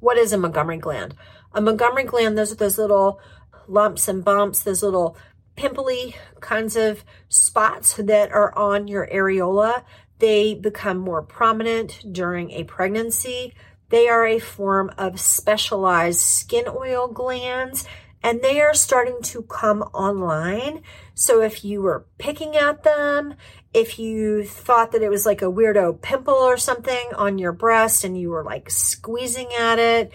What 0.00 0.18
is 0.18 0.32
a 0.32 0.38
Montgomery 0.38 0.78
gland? 0.78 1.14
A 1.54 1.60
Montgomery 1.60 2.04
gland, 2.04 2.36
those 2.36 2.52
are 2.52 2.56
those 2.56 2.78
little 2.78 3.20
lumps 3.68 4.08
and 4.08 4.24
bumps, 4.24 4.62
those 4.62 4.82
little 4.82 5.16
pimply 5.56 6.14
kinds 6.40 6.76
of 6.76 7.04
spots 7.28 7.94
that 7.94 8.30
are 8.30 8.56
on 8.56 8.86
your 8.88 9.08
areola. 9.12 9.82
They 10.18 10.54
become 10.54 10.98
more 10.98 11.22
prominent 11.22 12.12
during 12.12 12.50
a 12.52 12.64
pregnancy. 12.64 13.54
They 13.88 14.08
are 14.08 14.26
a 14.26 14.38
form 14.38 14.90
of 14.98 15.20
specialized 15.20 16.20
skin 16.20 16.66
oil 16.68 17.08
glands 17.08 17.86
and 18.22 18.42
they 18.42 18.60
are 18.60 18.74
starting 18.74 19.22
to 19.22 19.42
come 19.42 19.82
online. 19.94 20.82
So 21.14 21.42
if 21.42 21.64
you 21.64 21.82
were 21.82 22.06
picking 22.18 22.56
at 22.56 22.82
them, 22.82 23.34
if 23.72 23.98
you 23.98 24.44
thought 24.44 24.92
that 24.92 25.02
it 25.02 25.10
was 25.10 25.26
like 25.26 25.42
a 25.42 25.52
weirdo 25.52 26.00
pimple 26.02 26.34
or 26.34 26.56
something 26.56 27.10
on 27.14 27.38
your 27.38 27.52
breast 27.52 28.04
and 28.04 28.18
you 28.18 28.30
were 28.30 28.42
like 28.42 28.68
squeezing 28.70 29.52
at 29.58 29.78
it, 29.78 30.12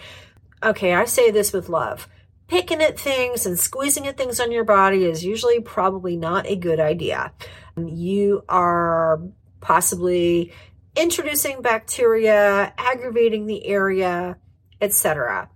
okay, 0.62 0.92
I 0.94 1.06
say 1.06 1.30
this 1.30 1.52
with 1.52 1.68
love 1.68 2.08
picking 2.48 2.82
at 2.82 2.98
things 2.98 3.46
and 3.46 3.58
squeezing 3.58 4.06
at 4.06 4.16
things 4.16 4.40
on 4.40 4.52
your 4.52 4.64
body 4.64 5.04
is 5.04 5.24
usually 5.24 5.60
probably 5.60 6.16
not 6.16 6.46
a 6.46 6.56
good 6.56 6.80
idea. 6.80 7.32
You 7.76 8.44
are 8.48 9.20
possibly 9.60 10.52
introducing 10.96 11.62
bacteria, 11.62 12.72
aggravating 12.76 13.46
the 13.46 13.66
area, 13.66 14.36
etc. 14.80 15.48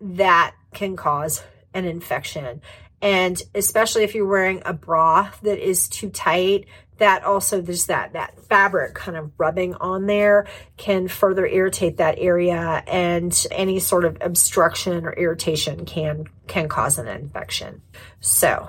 That 0.00 0.54
can 0.72 0.96
cause 0.96 1.42
an 1.72 1.84
infection. 1.84 2.60
And 3.02 3.42
especially 3.54 4.04
if 4.04 4.14
you're 4.14 4.26
wearing 4.26 4.62
a 4.64 4.72
bra 4.72 5.30
that 5.42 5.58
is 5.58 5.88
too 5.88 6.08
tight, 6.08 6.66
that 6.98 7.24
also 7.24 7.60
there's 7.60 7.86
that 7.86 8.12
that 8.12 8.38
fabric 8.44 8.94
kind 8.94 9.16
of 9.16 9.32
rubbing 9.38 9.74
on 9.74 10.06
there 10.06 10.46
can 10.76 11.08
further 11.08 11.46
irritate 11.46 11.96
that 11.96 12.18
area 12.18 12.82
and 12.86 13.46
any 13.50 13.80
sort 13.80 14.04
of 14.04 14.16
obstruction 14.20 15.04
or 15.04 15.12
irritation 15.12 15.84
can 15.84 16.24
can 16.46 16.68
cause 16.68 16.98
an 16.98 17.08
infection. 17.08 17.82
So 18.20 18.68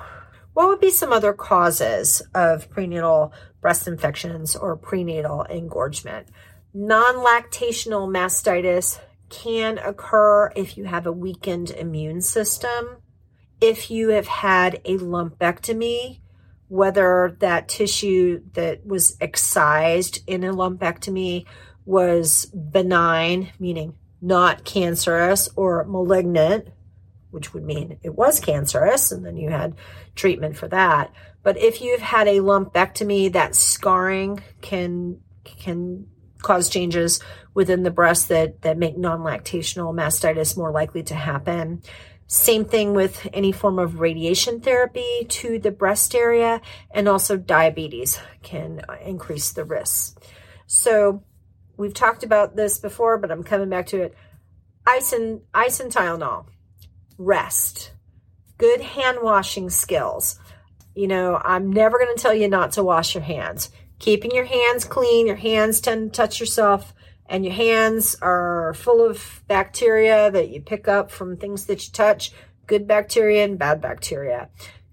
what 0.54 0.68
would 0.68 0.80
be 0.80 0.90
some 0.90 1.12
other 1.12 1.34
causes 1.34 2.22
of 2.34 2.70
prenatal 2.70 3.34
breast 3.62 3.88
infections 3.88 4.56
or 4.56 4.76
prenatal 4.78 5.44
engorgement? 5.44 6.28
Non-lactational 6.74 8.10
mastitis 8.10 9.00
can 9.30 9.78
occur 9.80 10.52
if 10.56 10.78
you 10.78 10.86
have 10.86 11.06
a 11.06 11.12
weakened 11.12 11.72
immune 11.72 12.22
system. 12.22 12.98
If 13.60 13.92
you 13.92 14.10
have 14.10 14.28
had 14.28 14.76
a 14.86 14.98
lumpectomy 14.98 16.20
whether 16.68 17.36
that 17.40 17.68
tissue 17.68 18.42
that 18.54 18.86
was 18.86 19.18
excised 19.22 20.24
in 20.28 20.44
a 20.44 20.54
lumpectomy 20.54 21.46
was 21.86 22.46
benign, 22.46 23.52
meaning 23.60 23.96
not 24.22 24.66
cancerous, 24.66 25.50
or 25.56 25.86
malignant, 25.86 26.70
which 27.30 27.54
would 27.54 27.64
mean 27.64 28.00
it 28.02 28.16
was 28.16 28.40
cancerous, 28.40 29.12
and 29.12 29.26
then 29.26 29.38
you 29.38 29.50
had 29.50 29.76
treatment 30.16 30.58
for 30.58 30.68
that. 30.68 31.14
But 31.44 31.58
if 31.58 31.82
you've 31.82 32.02
had 32.02 32.28
a 32.28 32.40
lumpectomy, 32.40 33.32
that 33.34 33.56
scarring 33.56 34.42
can 34.62 35.20
can 35.44 36.08
cause 36.42 36.70
changes 36.70 37.20
within 37.54 37.84
the 37.84 37.92
breast 37.92 38.30
that 38.30 38.62
that 38.64 38.78
make 38.78 38.98
non-lactational 38.98 39.94
mastitis 39.94 40.58
more 40.58 40.72
likely 40.72 41.04
to 41.04 41.16
happen. 41.16 41.84
Same 42.28 42.66
thing 42.66 42.94
with 42.94 43.28
any 43.34 43.52
form 43.52 43.78
of 43.78 44.00
radiation 44.00 44.60
therapy 44.60 45.26
to 45.30 45.60
the 45.60 45.72
breast 45.72 46.16
area, 46.16 46.60
and 46.92 47.08
also 47.08 47.38
diabetes 47.38 48.20
can 48.42 48.82
increase 49.04 49.52
the 49.52 49.64
risk. 49.64 50.20
So, 50.66 51.24
we've 51.78 51.94
talked 51.94 52.24
about 52.24 52.56
this 52.56 52.80
before, 52.80 53.20
but 53.20 53.32
I'm 53.32 53.44
coming 53.44 53.70
back 53.70 53.86
to 53.88 54.02
it. 54.02 54.16
Ice 54.88 55.14
and 55.14 55.42
ice 55.54 55.80
and 55.80 55.92
Tylenol, 55.92 56.48
rest, 57.20 57.92
good 58.58 58.82
hand 58.82 59.20
washing 59.22 59.70
skills. 59.70 60.40
You 60.96 61.08
know, 61.08 61.40
I'm 61.44 61.72
never 61.72 62.00
going 62.00 62.16
to 62.16 62.22
tell 62.22 62.34
you 62.34 62.48
not 62.48 62.72
to 62.74 62.84
wash 62.84 63.14
your 63.14 63.24
hands. 63.24 63.70
Keeping 64.00 64.32
your 64.32 64.46
hands 64.46 64.84
clean, 64.84 65.28
your 65.28 65.36
hands 65.36 65.80
tend 65.80 66.12
to 66.12 66.18
touch 66.18 66.40
yourself 66.40 66.95
and 67.28 67.46
your 67.46 67.54
hands 67.54 68.16
are 68.22 68.74
full 68.76 69.06
of 69.06 69.44
bacteria 69.48 70.30
that 70.32 70.50
you 70.50 70.62
pick 70.62 70.88
up 70.88 71.12
from 71.12 71.38
things 71.38 71.66
that 71.66 71.86
you 71.86 71.92
touch, 71.92 72.32
good 72.68 72.88
bacteria 72.88 73.44
and 73.44 73.58
bad 73.58 73.82
bacteria. 73.82 74.50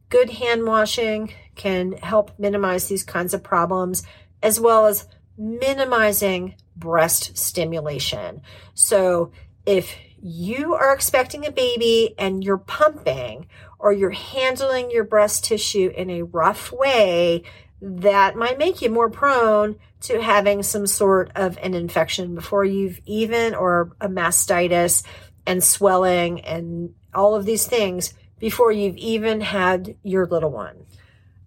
Good 0.09 0.31
hand 0.31 0.67
washing 0.67 1.33
can 1.55 1.93
help 1.93 2.39
minimize 2.39 2.89
these 2.89 3.03
kinds 3.03 3.35
of 3.35 3.43
problems, 3.43 4.03
as 4.43 4.61
well 4.61 4.87
as 4.87 5.07
minimizing 5.37 6.55
breast 6.77 7.37
stimulation. 7.37 8.43
So 8.75 9.33
if 9.67 9.95
you 10.23 10.75
are 10.75 10.95
expecting 10.95 11.47
a 11.47 11.53
baby 11.53 12.15
and 12.19 12.45
you're 12.45 12.59
pumping 12.59 13.47
or 13.79 13.93
you're 13.93 14.11
handling 14.11 14.91
your 14.91 15.05
breast 15.05 15.45
tissue 15.45 15.93
in 15.97 16.09
a 16.11 16.23
rough 16.23 16.73
way, 16.73 17.43
that 17.83 18.37
might 18.37 18.59
make 18.59 18.81
you 18.81 18.89
more 18.89 19.11
prone 19.11 19.77
to 20.03 20.23
having 20.23 20.63
some 20.63 20.87
sort 20.87 21.33
of 21.35 21.59
an 21.59 21.75
infection 21.75 22.35
before 22.35 22.65
you've 22.65 23.01
even, 23.05 23.55
or 23.55 23.93
a 24.01 24.09
mastitis 24.09 25.03
and 25.47 25.63
swelling 25.63 26.41
and 26.43 26.95
all 27.13 27.35
of 27.35 27.45
these 27.45 27.67
things 27.67 28.15
before 28.39 28.73
you've 28.73 28.97
even 28.97 29.41
had 29.41 29.97
your 30.03 30.27
little 30.27 30.51
one. 30.51 30.87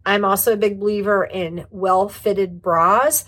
I'm 0.06 0.24
also 0.24 0.54
a 0.54 0.58
big 0.58 0.80
believer 0.80 1.24
in 1.24 1.66
well 1.72 2.10
fitted 2.10 2.62
bras. 2.62 3.26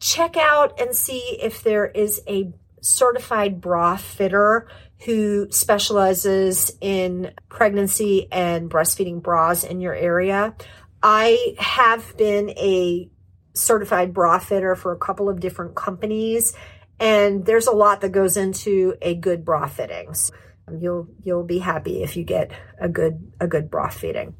Check 0.00 0.36
out 0.36 0.80
and 0.80 0.94
see 0.94 1.38
if 1.40 1.62
there 1.62 1.86
is 1.86 2.22
a 2.26 2.52
certified 2.80 3.60
bra 3.60 3.96
fitter 3.96 4.68
who 5.04 5.50
specializes 5.50 6.72
in 6.80 7.32
pregnancy 7.48 8.26
and 8.32 8.70
breastfeeding 8.70 9.22
bras 9.22 9.64
in 9.64 9.80
your 9.80 9.94
area. 9.94 10.54
I 11.02 11.54
have 11.58 12.16
been 12.16 12.50
a 12.50 13.08
certified 13.54 14.14
bra 14.14 14.38
fitter 14.38 14.74
for 14.74 14.92
a 14.92 14.98
couple 14.98 15.28
of 15.28 15.40
different 15.40 15.74
companies, 15.74 16.54
and 16.98 17.44
there's 17.44 17.66
a 17.66 17.72
lot 17.72 18.00
that 18.00 18.10
goes 18.10 18.36
into 18.36 18.96
a 19.02 19.14
good 19.14 19.44
bra 19.44 19.66
fittings. 19.66 20.32
Um, 20.66 20.78
you'll 20.78 21.08
you'll 21.22 21.44
be 21.44 21.58
happy 21.58 22.02
if 22.02 22.16
you 22.16 22.24
get 22.24 22.50
a 22.80 22.88
good 22.88 23.32
a 23.40 23.46
good 23.46 23.70
bra 23.70 23.88
fitting. 23.88 24.34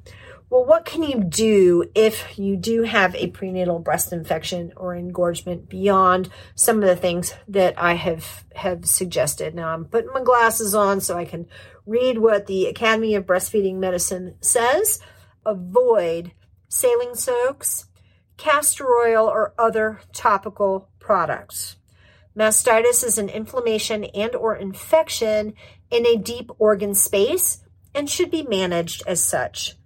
Well, 0.50 0.64
what 0.64 0.86
can 0.86 1.02
you 1.02 1.22
do 1.22 1.90
if 1.94 2.38
you 2.38 2.56
do 2.56 2.82
have 2.82 3.14
a 3.14 3.26
prenatal 3.28 3.80
breast 3.80 4.14
infection 4.14 4.72
or 4.76 4.94
engorgement 4.94 5.68
beyond 5.68 6.30
some 6.54 6.76
of 6.76 6.88
the 6.88 6.96
things 6.96 7.34
that 7.48 7.74
I 7.76 7.94
have 7.94 8.44
have 8.54 8.86
suggested? 8.86 9.54
Now 9.54 9.68
I'm 9.68 9.84
putting 9.84 10.12
my 10.12 10.22
glasses 10.22 10.74
on 10.74 11.00
so 11.02 11.18
I 11.18 11.26
can 11.26 11.46
read 11.84 12.18
what 12.18 12.46
the 12.46 12.66
Academy 12.66 13.14
of 13.14 13.26
Breastfeeding 13.26 13.76
Medicine 13.76 14.36
says. 14.40 15.00
Avoid 15.44 16.32
saline 16.68 17.14
soaks, 17.14 17.86
castor 18.36 18.86
oil, 18.86 19.26
or 19.26 19.54
other 19.58 20.00
topical 20.12 20.88
products. 20.98 21.76
Mastitis 22.36 23.02
is 23.02 23.18
an 23.18 23.28
inflammation 23.28 24.04
and 24.04 24.34
or 24.36 24.54
infection 24.54 25.54
in 25.90 26.06
a 26.06 26.16
deep 26.16 26.50
organ 26.58 26.94
space 26.94 27.64
and 27.94 28.08
should 28.08 28.30
be 28.30 28.44
managed 28.44 29.02
as 29.06 29.22
such. 29.22 29.76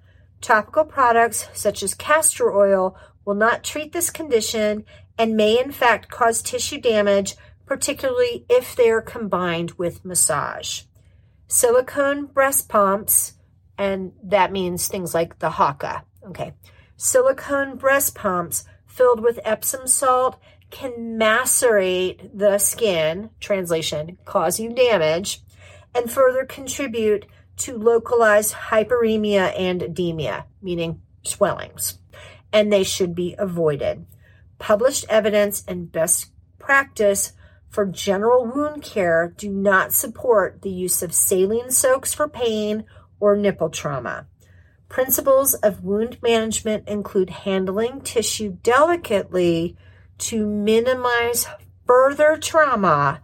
Topical 0.40 0.84
products 0.84 1.48
such 1.54 1.82
as 1.82 1.94
castor 1.94 2.52
oil 2.52 2.96
will 3.24 3.34
not 3.34 3.64
treat 3.64 3.92
this 3.92 4.10
condition 4.10 4.84
and 5.16 5.36
may 5.36 5.58
in 5.58 5.70
fact 5.72 6.10
cause 6.10 6.42
tissue 6.42 6.80
damage, 6.80 7.36
particularly 7.64 8.44
if 8.50 8.74
they 8.74 8.90
are 8.90 9.00
combined 9.00 9.72
with 9.72 10.04
massage. 10.04 10.82
Silicone 11.46 12.26
breast 12.26 12.68
pumps, 12.68 13.34
and 13.78 14.12
that 14.22 14.52
means 14.52 14.88
things 14.88 15.14
like 15.14 15.38
the 15.38 15.50
Haakaa. 15.50 16.02
Okay. 16.28 16.54
Silicone 16.96 17.76
breast 17.76 18.14
pumps 18.14 18.64
filled 18.86 19.20
with 19.20 19.40
Epsom 19.44 19.86
salt 19.86 20.38
can 20.70 21.18
macerate 21.18 22.36
the 22.36 22.58
skin, 22.58 23.30
translation, 23.40 24.18
cause 24.24 24.58
you 24.58 24.72
damage, 24.72 25.42
and 25.94 26.10
further 26.10 26.44
contribute 26.44 27.26
to 27.56 27.76
localized 27.76 28.54
hyperemia 28.54 29.52
and 29.58 29.82
edema, 29.82 30.46
meaning 30.62 31.02
swellings, 31.22 31.98
and 32.52 32.72
they 32.72 32.82
should 32.84 33.14
be 33.14 33.34
avoided. 33.38 34.06
Published 34.58 35.04
evidence 35.08 35.64
and 35.68 35.92
best 35.92 36.30
practice 36.58 37.32
for 37.68 37.84
general 37.86 38.46
wound 38.46 38.82
care 38.82 39.34
do 39.36 39.50
not 39.50 39.92
support 39.92 40.62
the 40.62 40.70
use 40.70 41.02
of 41.02 41.14
saline 41.14 41.70
soaks 41.70 42.14
for 42.14 42.28
pain 42.28 42.84
or 43.18 43.36
nipple 43.36 43.70
trauma. 43.70 44.26
Principles 44.92 45.54
of 45.54 45.82
wound 45.82 46.18
management 46.22 46.86
include 46.86 47.30
handling 47.30 48.02
tissue 48.02 48.58
delicately 48.62 49.74
to 50.18 50.46
minimize 50.46 51.46
further 51.86 52.36
trauma 52.36 53.22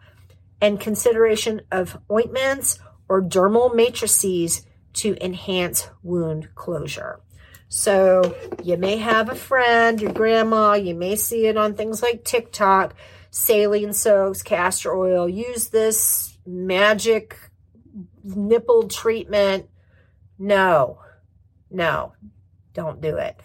and 0.63 0.81
consideration 0.81 1.61
of 1.71 1.99
ointments 2.11 2.79
or 3.07 3.21
dermal 3.21 3.75
matrices 3.75 4.65
to 4.95 5.15
enhance 5.23 5.91
wound 6.03 6.49
closure. 6.55 7.21
So 7.69 8.35
you 8.65 8.79
may 8.79 8.97
have 8.97 9.29
a 9.29 9.35
friend, 9.35 10.01
your 10.01 10.15
grandma, 10.15 10.73
you 10.73 10.95
may 10.95 11.17
see 11.17 11.49
it 11.49 11.59
on 11.59 11.75
things 11.75 12.01
like 12.01 12.25
TikTok, 12.25 12.95
saline 13.31 13.93
soaks, 13.93 14.43
castor 14.43 14.97
oil. 14.97 15.29
Use 15.29 15.69
this 15.69 16.39
magic 16.47 17.37
nipple 18.25 18.89
treatment. 18.89 19.69
No, 20.39 21.01
no, 21.71 22.13
don't 22.75 23.01
do 23.01 23.17
it. 23.17 23.37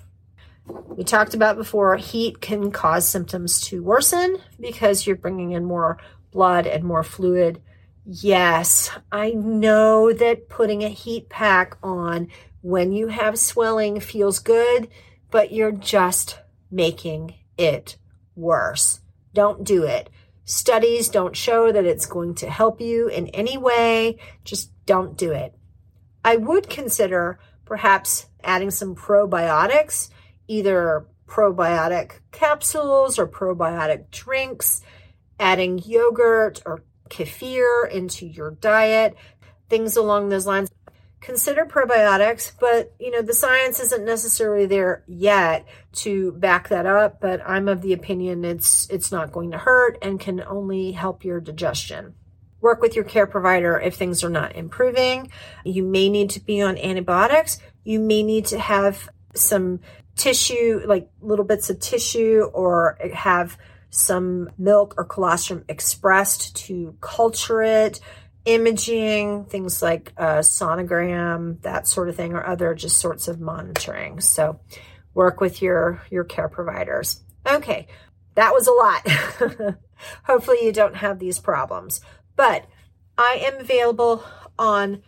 We 0.66 1.04
talked 1.04 1.34
about 1.34 1.58
before, 1.58 1.98
heat 1.98 2.40
can 2.40 2.72
cause 2.72 3.08
symptoms 3.08 3.60
to 3.68 3.84
worsen 3.84 4.38
because 4.60 5.06
you're 5.06 5.16
bringing 5.16 5.52
in 5.52 5.66
more 5.66 5.98
blood 6.32 6.66
and 6.66 6.84
more 6.84 7.04
fluid 7.04 7.62
Yes, 8.06 8.90
I 9.14 9.32
know 9.32 10.12
that 10.12 10.50
putting 10.50 10.84
a 10.84 10.90
heat 10.90 11.30
pack 11.30 11.78
on 11.82 12.28
when 12.62 12.92
you 12.92 13.08
have 13.08 13.40
swelling 13.40 14.02
feels 14.02 14.40
good, 14.40 14.90
but 15.32 15.54
you're 15.54 15.72
just 15.72 16.40
making 16.70 17.36
it 17.58 17.96
worse. 18.36 19.00
Don't 19.34 19.64
do 19.64 19.84
it. 19.84 20.10
Studies 20.44 21.08
don't 21.08 21.36
show 21.38 21.72
that 21.72 21.86
it's 21.86 22.06
going 22.06 22.36
to 22.36 22.50
help 22.50 22.82
you 22.82 23.08
in 23.08 23.28
any 23.30 23.58
way. 23.58 24.20
Just 24.44 24.72
don't 24.86 25.18
do 25.18 25.32
it. 25.32 25.54
I 26.26 26.36
would 26.36 26.70
consider 26.70 27.40
perhaps 27.66 28.28
adding 28.44 28.72
some 28.72 28.96
probiotics, 28.96 30.10
either 30.48 31.06
probiotic 31.28 32.20
capsules 32.32 33.18
or 33.18 33.28
probiotic 33.28 34.12
drinks, 34.12 34.82
adding 35.40 35.80
yogurt 35.80 36.62
or 36.66 36.84
kefir 37.10 37.90
into 37.90 38.26
your 38.26 38.52
diet, 38.52 39.16
things 39.70 39.98
along 39.98 40.30
those 40.30 40.46
lines. 40.46 40.72
Consider 41.22 41.66
probiotics, 41.66 42.52
but 42.60 42.94
you 43.00 43.10
know, 43.10 43.22
the 43.22 43.34
science 43.34 43.80
isn't 43.80 44.04
necessarily 44.04 44.66
there 44.66 45.04
yet 45.08 45.66
to 45.94 46.34
back 46.34 46.68
that 46.68 46.86
up, 46.86 47.22
but 47.22 47.42
I'm 47.48 47.70
of 47.70 47.82
the 47.82 47.94
opinion 47.94 48.44
it's 48.44 48.90
it's 48.90 49.10
not 49.10 49.32
going 49.32 49.52
to 49.52 49.58
hurt 49.58 49.98
and 50.02 50.20
can 50.20 50.44
only 50.44 50.92
help 50.92 51.24
your 51.24 51.40
digestion. 51.40 52.16
Work 52.64 52.82
with 52.82 52.96
your 52.96 53.04
care 53.04 53.28
provider 53.28 53.78
if 53.78 53.96
things 53.96 54.24
are 54.24 54.30
not 54.30 54.56
improving. 54.56 55.30
You 55.66 55.84
may 55.84 56.08
need 56.08 56.30
to 56.30 56.40
be 56.40 56.62
on 56.62 56.78
antibiotics. 56.78 57.60
You 57.84 58.00
may 58.00 58.24
need 58.24 58.46
to 58.48 58.58
have 58.58 59.10
some 59.36 59.82
tissue, 60.16 60.80
like 60.86 61.10
little 61.20 61.44
bits 61.44 61.70
of 61.70 61.82
tissue, 61.82 62.50
or 62.54 62.98
have 63.14 63.58
some 63.90 64.50
milk 64.58 64.94
or 64.98 65.04
colostrum 65.04 65.66
expressed 65.68 66.56
to 66.56 66.96
culture 67.02 67.62
it, 67.62 68.00
imaging, 68.46 69.44
things 69.44 69.82
like 69.82 70.14
a 70.16 70.40
sonogram, 70.40 71.62
that 71.64 71.86
sort 71.86 72.08
of 72.08 72.16
thing, 72.16 72.32
or 72.32 72.48
other 72.48 72.74
just 72.76 72.98
sorts 72.98 73.28
of 73.28 73.42
monitoring. 73.42 74.22
So 74.22 74.62
work 75.14 75.42
with 75.42 75.62
your, 75.62 76.02
your 76.10 76.24
care 76.24 76.48
providers. 76.48 77.24
Okay, 77.46 77.88
that 78.36 78.54
was 78.54 78.68
a 78.68 78.72
lot. 78.72 79.76
Hopefully 80.24 80.60
you 80.64 80.72
don't 80.72 80.96
have 80.96 81.20
these 81.20 81.40
problems. 81.40 82.00
But 82.36 82.66
I 83.18 83.40
am 83.42 83.60
available 83.60 84.24
on 84.58 85.04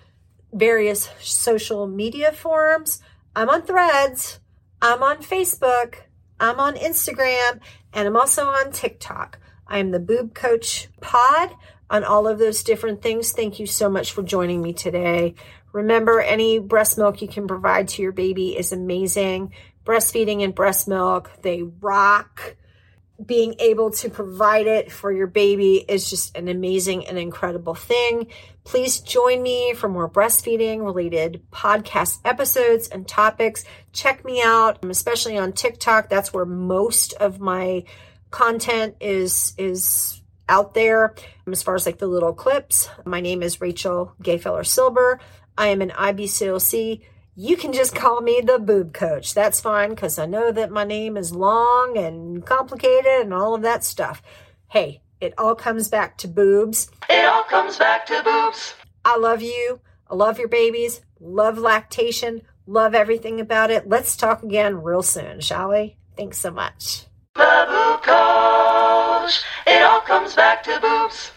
various 0.53 1.09
social 1.19 1.87
media 1.87 2.31
forums. 2.31 3.01
I'm 3.35 3.49
on 3.49 3.63
threads. 3.63 4.39
I'm 4.81 5.03
on 5.03 5.17
Facebook. 5.17 5.95
I'm 6.39 6.59
on 6.59 6.75
Instagram 6.75 7.59
and 7.93 8.07
I'm 8.07 8.15
also 8.15 8.45
on 8.45 8.71
TikTok. 8.71 9.39
I 9.67 9.79
am 9.79 9.91
the 9.91 9.99
Boob 9.99 10.33
Coach 10.33 10.89
Pod 11.01 11.55
on 11.89 12.03
all 12.03 12.27
of 12.27 12.39
those 12.39 12.63
different 12.63 13.01
things. 13.01 13.31
Thank 13.31 13.59
you 13.59 13.65
so 13.65 13.89
much 13.89 14.11
for 14.11 14.21
joining 14.21 14.61
me 14.61 14.73
today. 14.73 15.35
Remember, 15.71 16.21
any 16.21 16.59
breast 16.59 16.97
milk 16.97 17.21
you 17.21 17.27
can 17.27 17.47
provide 17.47 17.87
to 17.89 18.01
your 18.01 18.11
baby 18.11 18.57
is 18.57 18.71
amazing. 18.71 19.53
Breastfeeding 19.85 20.43
and 20.43 20.55
breast 20.55 20.87
milk, 20.87 21.31
they 21.41 21.63
rock 21.63 22.55
being 23.23 23.55
able 23.59 23.91
to 23.91 24.09
provide 24.09 24.67
it 24.67 24.91
for 24.91 25.11
your 25.11 25.27
baby 25.27 25.85
is 25.87 26.09
just 26.09 26.35
an 26.35 26.47
amazing 26.47 27.07
and 27.07 27.17
incredible 27.17 27.75
thing. 27.75 28.27
Please 28.65 28.99
join 28.99 29.41
me 29.41 29.73
for 29.73 29.87
more 29.87 30.09
breastfeeding 30.09 30.83
related 30.83 31.41
podcast 31.51 32.19
episodes 32.25 32.87
and 32.89 33.07
topics. 33.07 33.63
Check 33.93 34.25
me 34.25 34.41
out, 34.43 34.83
um, 34.83 34.89
especially 34.89 35.37
on 35.37 35.53
TikTok. 35.53 36.09
That's 36.09 36.33
where 36.33 36.45
most 36.45 37.13
of 37.13 37.39
my 37.39 37.85
content 38.31 38.95
is 38.99 39.53
is 39.57 40.21
out 40.49 40.73
there. 40.73 41.15
Um, 41.47 41.53
as 41.53 41.63
far 41.63 41.75
as 41.75 41.85
like 41.85 41.99
the 41.99 42.07
little 42.07 42.33
clips, 42.33 42.89
my 43.05 43.21
name 43.21 43.41
is 43.41 43.61
Rachel 43.61 44.13
Gayfeller 44.21 44.65
Silber. 44.65 45.19
I 45.57 45.67
am 45.67 45.81
an 45.81 45.91
IBCLC 45.91 47.01
you 47.35 47.57
can 47.57 47.73
just 47.73 47.93
call 47.93 48.21
me 48.21 48.41
the 48.41 48.57
boob 48.57 48.93
coach. 48.93 49.33
That's 49.33 49.59
fine 49.59 49.89
because 49.89 50.17
I 50.17 50.25
know 50.25 50.51
that 50.53 50.71
my 50.71 50.85
name 50.85 51.17
is 51.17 51.33
long 51.33 51.97
and 51.97 52.45
complicated 52.45 53.21
and 53.21 53.33
all 53.33 53.53
of 53.53 53.61
that 53.63 53.83
stuff. 53.83 54.21
Hey, 54.69 55.01
it 55.19 55.33
all 55.37 55.55
comes 55.55 55.89
back 55.89 56.17
to 56.19 56.27
boobs. 56.29 56.89
It 57.09 57.25
all 57.25 57.43
comes 57.43 57.77
back 57.77 58.05
to 58.07 58.21
boobs. 58.23 58.75
I 59.03 59.17
love 59.17 59.41
you. 59.41 59.81
I 60.09 60.15
love 60.15 60.39
your 60.39 60.47
babies. 60.47 61.01
Love 61.19 61.57
lactation. 61.57 62.41
Love 62.67 62.95
everything 62.95 63.41
about 63.41 63.69
it. 63.69 63.87
Let's 63.87 64.15
talk 64.15 64.41
again 64.41 64.81
real 64.81 65.03
soon, 65.03 65.41
shall 65.41 65.69
we? 65.69 65.97
Thanks 66.15 66.37
so 66.37 66.51
much. 66.51 67.05
The 67.35 67.65
boob 67.67 68.01
coach. 68.01 69.43
It 69.67 69.81
all 69.83 70.01
comes 70.01 70.35
back 70.35 70.63
to 70.63 70.79
boobs. 70.79 71.31